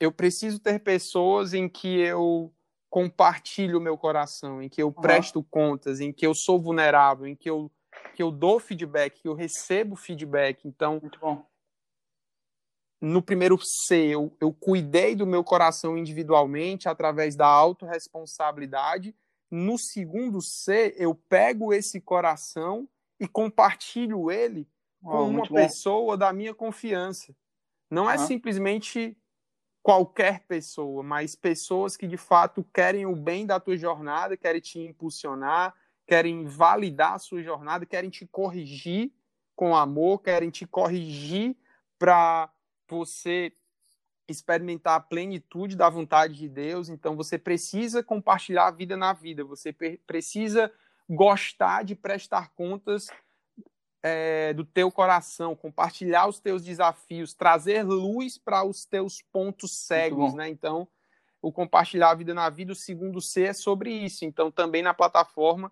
[0.00, 2.52] eu preciso ter pessoas em que eu
[2.88, 4.94] compartilho o meu coração, em que eu uhum.
[4.94, 7.70] presto contas, em que eu sou vulnerável, em que eu,
[8.14, 10.66] que eu dou feedback, que eu recebo feedback.
[10.66, 11.00] Então,
[13.00, 19.14] no primeiro C, eu, eu cuidei do meu coração individualmente através da autorresponsabilidade.
[19.50, 24.68] No segundo C, eu pego esse coração e compartilho ele
[25.02, 27.34] com oh, uma pessoa da minha confiança.
[27.90, 28.10] Não uhum.
[28.10, 29.16] é simplesmente
[29.82, 34.78] qualquer pessoa, mas pessoas que de fato querem o bem da tua jornada, querem te
[34.78, 35.74] impulsionar,
[36.10, 39.12] querem validar a sua jornada, querem te corrigir
[39.54, 41.56] com amor, querem te corrigir
[41.96, 42.52] para
[42.88, 43.52] você
[44.26, 46.88] experimentar a plenitude da vontade de Deus.
[46.88, 49.72] Então você precisa compartilhar a vida na vida, você
[50.04, 50.72] precisa
[51.08, 53.06] gostar de prestar contas
[54.02, 60.34] é, do teu coração, compartilhar os teus desafios, trazer luz para os teus pontos cegos,
[60.34, 60.48] né?
[60.48, 60.88] Então,
[61.40, 64.24] o compartilhar a vida na vida, o segundo C é sobre isso.
[64.24, 65.70] Então, também na plataforma,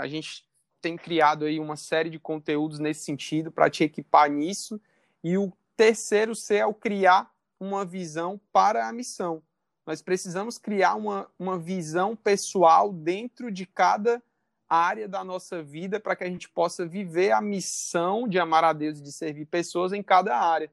[0.00, 0.46] a gente
[0.80, 4.80] tem criado aí uma série de conteúdos nesse sentido para te equipar nisso.
[5.22, 9.42] E o terceiro C é o criar uma visão para a missão.
[9.86, 14.22] Nós precisamos criar uma, uma visão pessoal dentro de cada
[14.68, 18.72] área da nossa vida para que a gente possa viver a missão de amar a
[18.72, 20.70] Deus e de servir pessoas em cada área.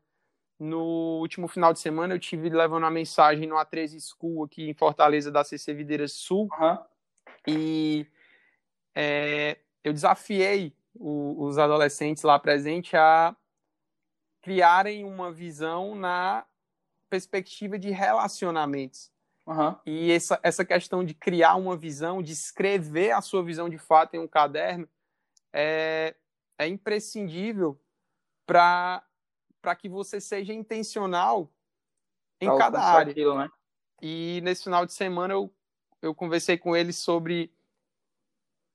[0.59, 4.73] No último final de semana, eu tive levando uma mensagem no A13 School aqui em
[4.73, 6.77] Fortaleza, da CC Videiras Sul, uhum.
[7.47, 8.07] e
[8.99, 13.37] é, eu desafiei o, os adolescentes lá presentes a
[14.41, 16.43] criarem uma visão na
[17.07, 19.11] perspectiva de relacionamentos.
[19.45, 19.75] Uhum.
[19.85, 24.15] E essa, essa questão de criar uma visão, de escrever a sua visão de fato
[24.15, 24.89] em um caderno,
[25.53, 26.15] é,
[26.57, 27.79] é imprescindível
[28.47, 29.05] para
[29.77, 31.53] que você seja intencional
[32.41, 33.11] em pra cada área.
[33.11, 33.47] Aquilo, né?
[34.01, 35.53] E nesse final de semana eu,
[36.01, 37.55] eu conversei com ele sobre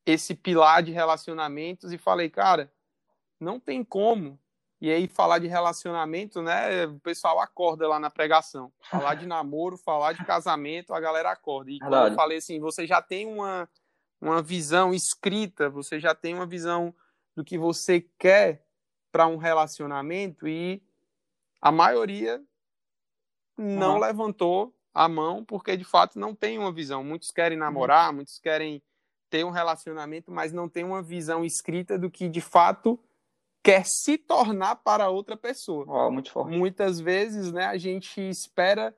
[0.05, 2.73] esse pilar de relacionamentos e falei, cara,
[3.39, 4.39] não tem como
[4.83, 6.87] e aí, falar de relacionamento, né?
[6.87, 8.73] O pessoal acorda lá na pregação.
[8.91, 11.71] Falar de namoro, falar de casamento, a galera acorda.
[11.71, 13.69] E quando eu falei assim, você já tem uma,
[14.21, 16.93] uma visão escrita, você já tem uma visão
[17.37, 18.67] do que você quer
[19.13, 20.83] para um relacionamento e
[21.61, 22.43] a maioria
[23.57, 24.01] não uhum.
[24.01, 27.05] levantou a mão porque de fato não tem uma visão.
[27.05, 28.17] Muitos querem namorar, uhum.
[28.17, 28.83] muitos querem
[29.33, 33.01] ter um relacionamento, mas não tem uma visão escrita do que de fato
[33.65, 35.87] quer se tornar para outra pessoa.
[35.89, 36.55] Oh, muito forte.
[36.55, 38.95] Muitas vezes, né, a gente espera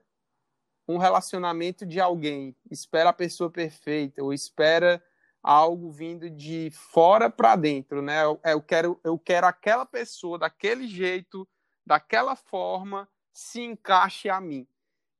[0.89, 5.01] um relacionamento de alguém, espera a pessoa perfeita, ou espera
[5.41, 8.25] algo vindo de fora para dentro, né?
[8.25, 11.47] Eu, eu, quero, eu quero aquela pessoa daquele jeito,
[11.87, 14.67] daquela forma, se encaixe a mim.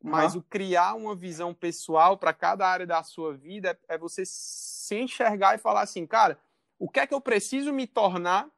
[0.07, 0.41] Mas uhum.
[0.41, 4.97] o criar uma visão pessoal para cada área da sua vida é, é você se
[4.97, 6.39] enxergar e falar assim, cara,
[6.79, 8.51] o que é que eu preciso me tornar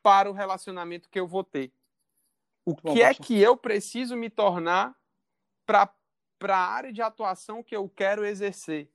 [0.00, 1.72] para o relacionamento que eu vou ter.
[2.64, 4.96] O Bom, que é que eu preciso me tornar
[5.66, 5.92] para
[6.40, 8.88] a área de atuação que eu quero exercer?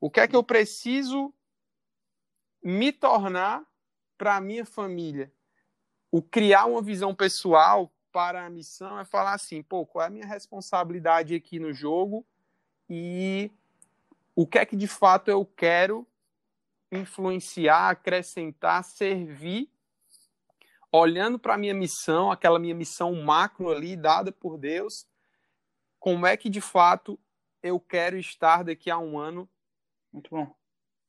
[0.00, 1.32] O que é que eu preciso
[2.60, 3.64] me tornar
[4.18, 5.32] para a minha família?
[6.10, 10.10] O criar uma visão pessoal para a missão é falar assim, pô, qual é a
[10.10, 12.24] minha responsabilidade aqui no jogo
[12.88, 13.50] e
[14.36, 16.06] o que é que de fato eu quero
[16.90, 19.72] influenciar, acrescentar, servir
[20.92, 25.06] olhando para a minha missão, aquela minha missão macro ali, dada por Deus,
[25.98, 27.18] como é que de fato
[27.62, 29.48] eu quero estar daqui a um ano
[30.12, 30.54] Muito bom.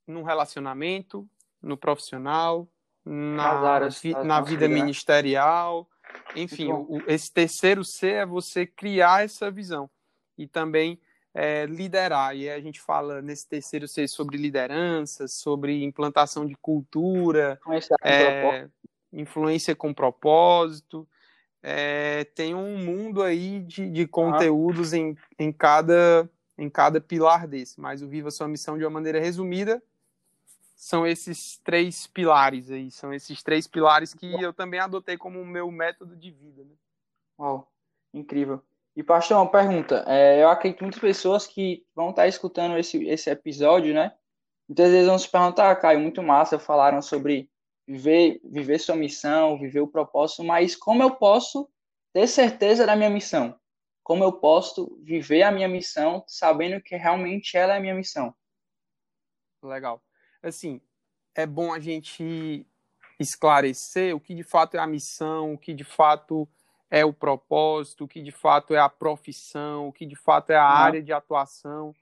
[0.07, 1.27] num relacionamento,
[1.61, 2.67] no profissional,
[3.03, 5.89] na, áreas, na vida ministerial.
[6.35, 9.89] Enfim, o, esse terceiro C é você criar essa visão
[10.37, 10.99] e também
[11.33, 12.35] é, liderar.
[12.35, 17.59] E a gente fala nesse terceiro C sobre liderança, sobre implantação de cultura.
[18.03, 18.67] É,
[19.11, 21.07] influência com propósito.
[21.61, 24.97] É, tem um mundo aí de, de conteúdos ah.
[24.97, 27.79] em, em, cada, em cada pilar desse.
[27.79, 29.81] Mas o Viva Sua Missão, de uma maneira resumida,
[30.75, 32.91] são esses três pilares aí.
[32.91, 36.63] São esses três pilares que eu também adotei como meu método de vida.
[36.63, 36.75] Né?
[37.39, 37.71] Uau,
[38.13, 38.61] incrível.
[38.95, 40.03] E, pastor, uma pergunta.
[40.07, 44.15] É, eu acredito que muitas pessoas que vão estar escutando esse, esse episódio, né?
[44.67, 47.49] Muitas vezes vão se perguntar, ah, Caio, muito massa, falaram sobre
[47.87, 51.69] viver, viver sua missão, viver o propósito, mas como eu posso
[52.13, 53.59] ter certeza da minha missão?
[54.03, 58.33] Como eu posso viver a minha missão sabendo que realmente ela é a minha missão?
[59.61, 60.01] Legal.
[60.43, 60.81] Assim,
[61.33, 62.67] é bom a gente
[63.19, 66.47] esclarecer o que de fato é a missão, o que de fato
[66.91, 70.55] é o propósito, o que de fato é a profissão, o que de fato é
[70.55, 71.95] a área de atuação.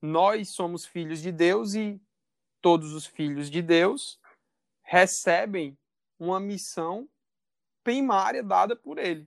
[0.00, 2.00] Nós somos filhos de Deus e
[2.60, 4.20] todos os filhos de Deus
[4.82, 5.76] recebem
[6.18, 7.08] uma missão
[7.82, 9.26] primária dada por ele.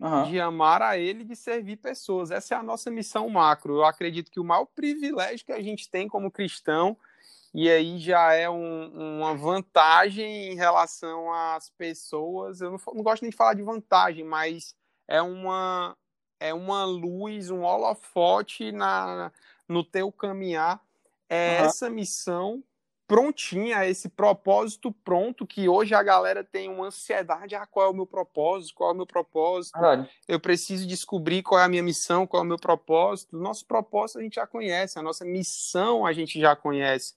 [0.00, 0.24] Uhum.
[0.24, 2.30] De amar a ele e de servir pessoas.
[2.30, 3.76] Essa é a nossa missão macro.
[3.76, 6.96] Eu acredito que o maior privilégio que a gente tem como cristão,
[7.54, 12.60] e aí já é um, uma vantagem em relação às pessoas.
[12.60, 14.74] Eu não, não gosto nem de falar de vantagem, mas
[15.06, 15.96] é uma,
[16.40, 19.30] é uma luz, um holofote na,
[19.68, 20.80] no teu caminhar.
[21.28, 21.66] É uhum.
[21.66, 22.64] essa missão
[23.06, 27.94] prontinha, esse propósito pronto, que hoje a galera tem uma ansiedade, ah, qual é o
[27.94, 29.78] meu propósito, qual é o meu propósito,
[30.26, 34.18] eu preciso descobrir qual é a minha missão, qual é o meu propósito, nosso propósito
[34.18, 37.14] a gente já conhece, a nossa missão a gente já conhece,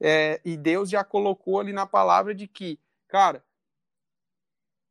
[0.00, 3.44] é, e Deus já colocou ali na palavra de que, cara,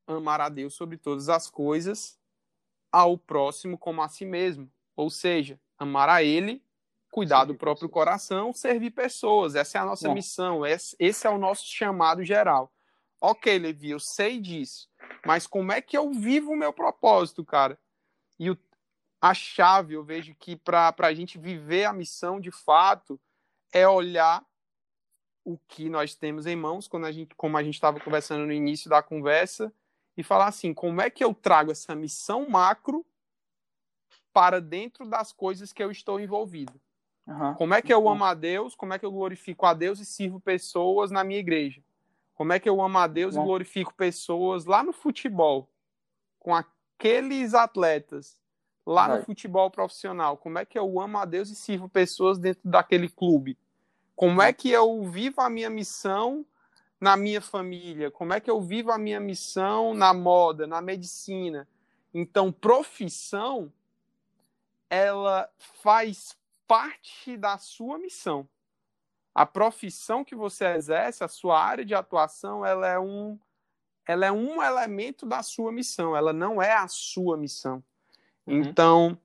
[0.06, 2.20] amar a Deus sobre todas as coisas,
[2.92, 6.64] ao próximo como a si mesmo, ou seja, amar a Ele
[7.12, 8.06] cuidar do próprio pessoas.
[8.06, 9.56] coração, servir pessoas.
[9.56, 10.14] Essa é a nossa Bom.
[10.14, 12.72] missão, esse é o nosso chamado geral.
[13.22, 14.90] Ok, Levi, eu sei disso,
[15.26, 17.78] mas como é que eu vivo o meu propósito, cara?
[18.40, 18.58] E o,
[19.20, 23.20] a chave, eu vejo que para a gente viver a missão de fato
[23.74, 24.46] é olhar
[25.50, 28.54] o que nós temos em mãos, quando a gente, como a gente estava conversando no
[28.54, 29.74] início da conversa,
[30.16, 33.04] e falar assim: como é que eu trago essa missão macro
[34.32, 36.80] para dentro das coisas que eu estou envolvido?
[37.26, 37.56] Uhum.
[37.56, 38.76] Como é que eu amo a Deus?
[38.76, 41.82] Como é que eu glorifico a Deus e sirvo pessoas na minha igreja?
[42.36, 45.68] Como é que eu amo a Deus e glorifico pessoas lá no futebol,
[46.38, 48.40] com aqueles atletas
[48.86, 50.38] lá no futebol profissional?
[50.38, 53.58] Como é que eu amo a Deus e sirvo pessoas dentro daquele clube?
[54.20, 56.46] Como é que eu vivo a minha missão
[57.00, 58.12] na minha família?
[58.12, 61.66] Como é que eu vivo a minha missão na moda, na medicina?
[62.14, 63.72] Então, profissão
[64.90, 68.46] ela faz parte da sua missão.
[69.34, 73.40] A profissão que você exerce, a sua área de atuação, ela é um
[74.06, 77.82] ela é um elemento da sua missão, ela não é a sua missão.
[78.46, 78.56] Uhum.
[78.58, 79.18] Então,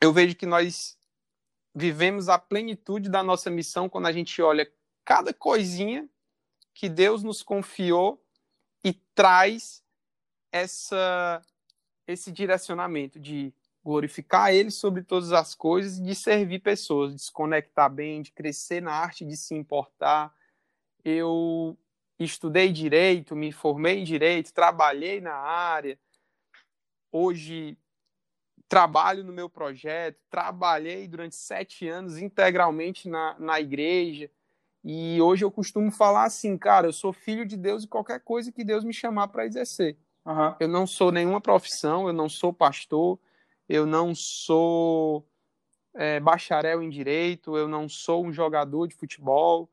[0.00, 0.96] eu vejo que nós
[1.74, 4.70] vivemos a plenitude da nossa missão quando a gente olha
[5.04, 6.08] cada coisinha
[6.72, 8.22] que Deus nos confiou
[8.82, 9.82] e traz
[10.52, 11.42] essa
[12.06, 17.88] esse direcionamento de glorificar Ele sobre todas as coisas de servir pessoas, de se conectar
[17.88, 20.34] bem, de crescer na arte de se importar.
[21.02, 21.76] Eu
[22.18, 25.98] estudei direito, me formei em direito, trabalhei na área.
[27.10, 27.78] Hoje
[28.74, 34.28] trabalho no meu projeto, trabalhei durante sete anos integralmente na, na igreja.
[34.82, 38.50] E hoje eu costumo falar assim, cara, eu sou filho de Deus e qualquer coisa
[38.50, 39.96] que Deus me chamar para exercer.
[40.26, 40.56] Uhum.
[40.58, 43.16] Eu não sou nenhuma profissão, eu não sou pastor,
[43.68, 45.24] eu não sou
[45.94, 49.70] é, bacharel em direito, eu não sou um jogador de futebol,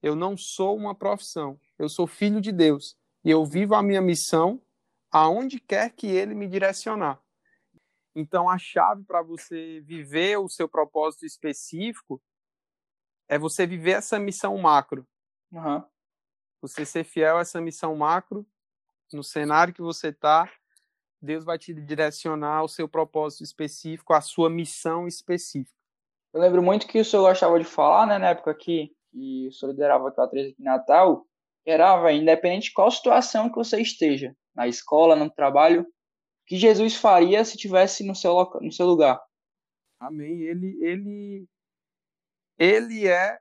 [0.00, 4.00] eu não sou uma profissão, eu sou filho de Deus e eu vivo a minha
[4.00, 4.62] missão
[5.10, 7.18] aonde quer que Ele me direcionar.
[8.14, 12.22] Então, a chave para você viver o seu propósito específico
[13.28, 15.06] é você viver essa missão macro.
[15.52, 15.82] Uhum.
[16.60, 18.46] Você ser fiel a essa missão macro
[19.12, 20.50] no cenário que você está
[21.24, 25.74] Deus vai te direcionar ao seu propósito específico, à sua missão específica.
[26.32, 29.52] Eu lembro muito que o senhor gostava de falar, né, na época que, que o
[29.52, 31.24] senhor liderava a 13 aqui em Natal,
[31.66, 35.86] era, véio, independente de qual situação que você esteja, na escola, no trabalho,
[36.46, 39.20] que Jesus faria se tivesse no seu, no seu lugar.
[39.98, 40.42] Amém.
[40.42, 41.48] Ele, ele,
[42.58, 43.38] ele é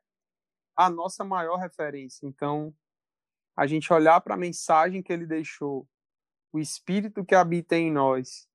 [0.75, 2.25] a nossa maior referência.
[2.25, 2.73] Então,
[3.55, 5.87] a gente olhar para a mensagem que ele deixou
[6.51, 8.47] o Espírito que habita em nós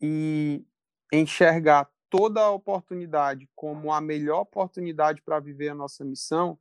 [0.00, 0.64] e
[1.12, 6.58] enxergar toda a oportunidade como a melhor oportunidade para viver a nossa missão,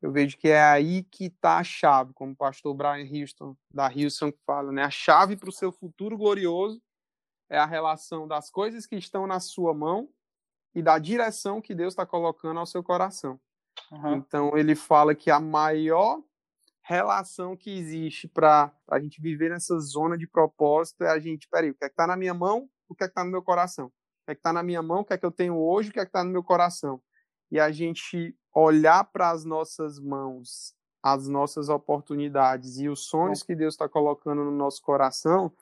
[0.00, 3.88] eu vejo que é aí que está a chave, como o pastor Brian Houston, da
[3.88, 4.84] Houston, fala, né?
[4.84, 6.80] A chave para o seu futuro glorioso
[7.50, 10.08] é a relação das coisas que estão na sua mão
[10.74, 13.40] e da direção que Deus está colocando ao seu coração.
[13.90, 14.16] Uhum.
[14.16, 16.22] Então, ele fala que a maior
[16.82, 21.70] relação que existe para a gente viver nessa zona de propósito é a gente, peraí,
[21.70, 23.42] o que é que está na minha mão, o que é que está no meu
[23.42, 23.86] coração?
[23.86, 23.90] O
[24.26, 25.92] que é que está na minha mão, o que é que eu tenho hoje, o
[25.92, 27.02] que é que está no meu coração?
[27.50, 33.54] E a gente olhar para as nossas mãos as nossas oportunidades e os sonhos que
[33.54, 35.52] Deus está colocando no nosso coração,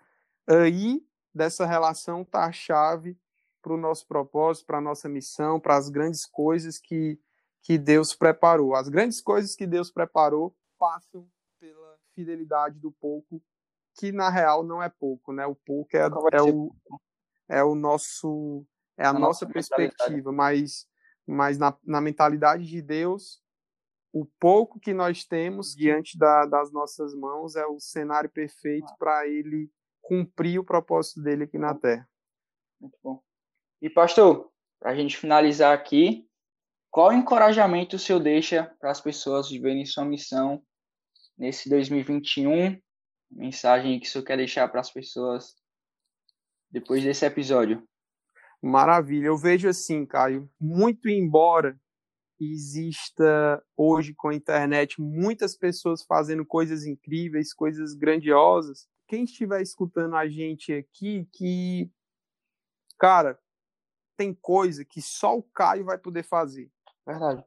[0.47, 3.18] aí dessa relação está a chave
[3.61, 7.20] para o nosso propósito, para a nossa missão, para as grandes coisas que,
[7.62, 8.74] que Deus preparou.
[8.74, 11.28] As grandes coisas que Deus preparou passam
[11.59, 13.43] pela fidelidade do pouco,
[13.99, 15.47] que na real não é pouco, né?
[15.47, 16.74] O pouco é, é, o,
[17.49, 18.64] é o nosso
[18.97, 20.87] é a, a nossa, nossa perspectiva, mas,
[21.26, 23.42] mas na, na mentalidade de Deus
[24.18, 28.96] o pouco que nós temos diante da, das nossas mãos é o cenário perfeito ah.
[28.98, 29.70] para ele
[30.00, 32.08] cumprir o propósito dele aqui na Terra.
[32.80, 33.22] Muito bom.
[33.82, 34.50] E, pastor,
[34.80, 36.26] para a gente finalizar aqui,
[36.90, 40.64] qual encorajamento o senhor deixa para as pessoas viverem sua missão
[41.36, 42.80] nesse 2021?
[43.30, 45.56] Mensagem que o senhor quer deixar para as pessoas
[46.70, 47.86] depois desse episódio?
[48.66, 49.26] Maravilha.
[49.26, 51.78] Eu vejo assim, Caio, muito embora
[52.38, 58.86] exista hoje com a internet muitas pessoas fazendo coisas incríveis, coisas grandiosas.
[59.08, 61.90] Quem estiver escutando a gente aqui, que,
[62.98, 63.38] cara,
[64.16, 66.70] tem coisa que só o Caio vai poder fazer.
[67.06, 67.44] Verdade.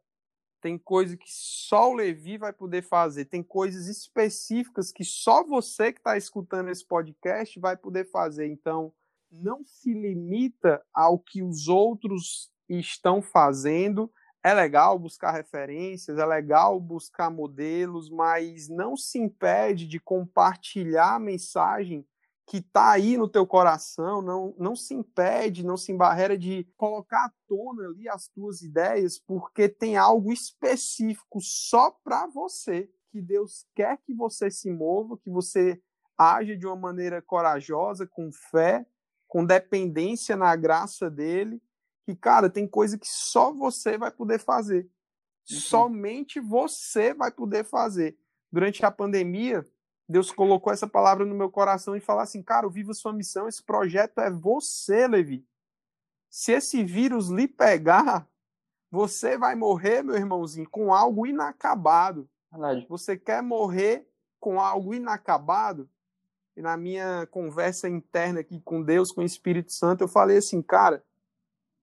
[0.62, 3.26] Tem coisa que só o Levi vai poder fazer.
[3.26, 8.48] Tem coisas específicas que só você que está escutando esse podcast vai poder fazer.
[8.48, 8.94] Então,
[9.32, 14.12] não se limita ao que os outros estão fazendo.
[14.44, 21.20] É legal buscar referências, é legal buscar modelos, mas não se impede de compartilhar a
[21.20, 22.06] mensagem
[22.50, 27.26] que está aí no teu coração, não, não se impede, não se embarreira de colocar
[27.26, 33.68] à tona ali as tuas ideias, porque tem algo específico só para você, que Deus
[33.76, 35.80] quer que você se mova, que você
[36.18, 38.84] haja de uma maneira corajosa, com fé,
[39.30, 41.62] com dependência na graça dele,
[42.04, 44.90] que, cara, tem coisa que só você vai poder fazer.
[45.50, 45.58] Uhum.
[45.58, 48.18] Somente você vai poder fazer.
[48.52, 49.64] Durante a pandemia,
[50.08, 53.64] Deus colocou essa palavra no meu coração e falou assim: cara, viva sua missão, esse
[53.64, 55.48] projeto é você, Levi.
[56.28, 58.28] Se esse vírus lhe pegar,
[58.90, 62.28] você vai morrer, meu irmãozinho, com algo inacabado.
[62.52, 62.88] Verdade.
[62.90, 64.08] Você quer morrer
[64.40, 65.88] com algo inacabado?
[66.60, 70.62] E na minha conversa interna aqui com Deus, com o Espírito Santo, eu falei assim,
[70.62, 71.02] cara,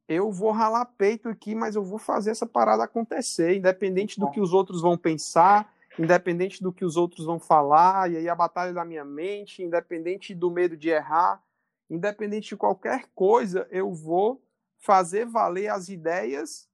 [0.07, 4.39] eu vou ralar peito aqui, mas eu vou fazer essa parada acontecer, independente do que
[4.39, 8.74] os outros vão pensar, independente do que os outros vão falar, e aí a batalha
[8.74, 11.43] da minha mente, independente do medo de errar,
[11.89, 14.43] independente de qualquer coisa, eu vou
[14.79, 16.68] fazer valer as ideias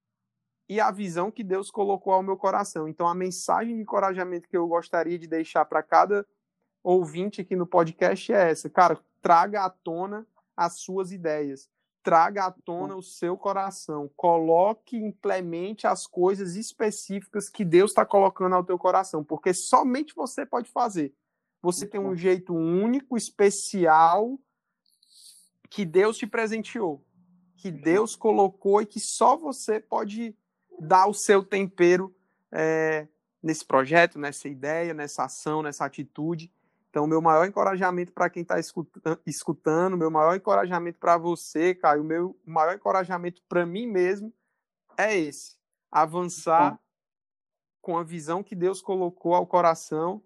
[0.68, 2.88] e a visão que Deus colocou ao meu coração.
[2.88, 6.26] Então, a mensagem de encorajamento que eu gostaria de deixar para cada
[6.82, 10.26] ouvinte aqui no podcast é essa: cara, traga à tona
[10.56, 11.70] as suas ideias.
[12.02, 18.56] Traga à tona o seu coração, coloque, implemente as coisas específicas que Deus está colocando
[18.56, 21.14] ao teu coração, porque somente você pode fazer.
[21.62, 24.36] Você tem um jeito único, especial,
[25.70, 27.04] que Deus te presenteou,
[27.56, 30.36] que Deus colocou e que só você pode
[30.80, 32.12] dar o seu tempero
[32.50, 33.06] é,
[33.40, 36.52] nesse projeto, nessa ideia, nessa ação, nessa atitude.
[36.92, 38.56] Então, meu maior encorajamento para quem está
[39.26, 44.30] escutando, meu maior encorajamento para você, Caio, o meu maior encorajamento para mim mesmo
[44.98, 45.56] é esse:
[45.90, 46.78] avançar
[47.80, 50.22] com a visão que Deus colocou ao coração,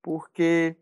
[0.00, 0.76] porque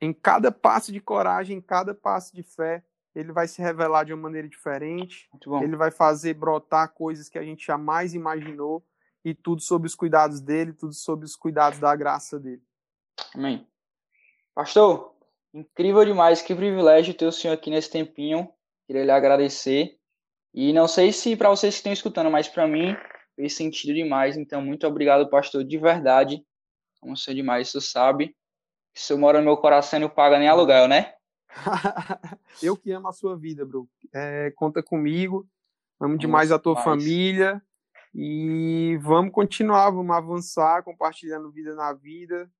[0.00, 4.12] em cada passo de coragem, em cada passo de fé, ele vai se revelar de
[4.12, 5.30] uma maneira diferente,
[5.62, 8.84] ele vai fazer brotar coisas que a gente jamais imaginou,
[9.24, 12.64] e tudo sob os cuidados dele, tudo sob os cuidados da graça dele.
[13.32, 13.64] Amém.
[14.56, 15.14] Pastor,
[15.52, 18.50] incrível demais, que privilégio ter o senhor aqui nesse tempinho.
[18.86, 19.98] Queria lhe agradecer.
[20.54, 22.96] E não sei se para vocês que estão escutando, mas para mim
[23.34, 24.34] fez sentido demais.
[24.34, 26.42] Então, muito obrigado, pastor, de verdade.
[27.02, 28.28] Como senhor demais, você sabe.
[28.94, 31.12] Que o senhor mora no meu coração e não paga nem aluguel, né?
[32.62, 33.86] eu que amo a sua vida, bro.
[34.14, 35.46] É, conta comigo.
[36.00, 37.02] Amo demais a tua demais.
[37.02, 37.62] família.
[38.14, 42.50] E vamos continuar, vamos avançar, compartilhando vida na vida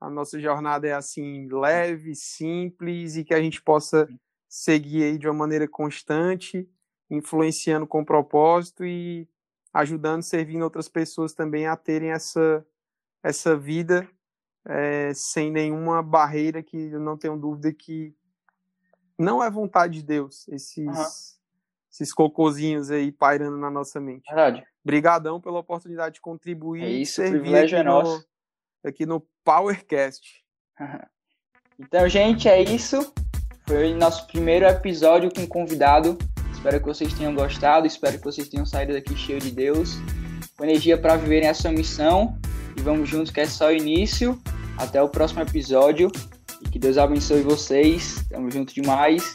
[0.00, 4.08] a nossa jornada é assim leve, simples e que a gente possa
[4.48, 6.68] seguir aí de uma maneira constante,
[7.10, 9.28] influenciando com propósito e
[9.72, 12.64] ajudando, servindo outras pessoas também a terem essa
[13.22, 14.08] essa vida
[14.64, 18.14] é, sem nenhuma barreira que eu não tenho dúvida que
[19.18, 21.04] não é vontade de Deus esses uhum.
[21.90, 24.28] esses cocôzinhos aí pairando na nossa mente.
[24.28, 24.64] Verdade.
[24.84, 26.84] Obrigadão pela oportunidade de contribuir.
[26.84, 28.26] É isso, o privilégio é nosso.
[28.84, 30.22] Aqui no PowerCast.
[31.78, 33.12] então, gente, é isso.
[33.66, 36.16] Foi nosso primeiro episódio com convidado.
[36.52, 37.86] Espero que vocês tenham gostado.
[37.86, 39.96] Espero que vocês tenham saído daqui cheio de Deus,
[40.56, 42.38] com energia para viverem essa missão.
[42.76, 44.40] e vamos juntos que é só o início.
[44.76, 46.10] Até o próximo episódio
[46.64, 48.24] e que Deus abençoe vocês.
[48.28, 49.32] Tamo junto demais.